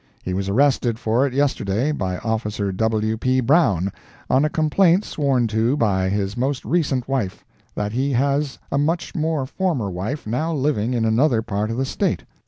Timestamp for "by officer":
1.91-2.71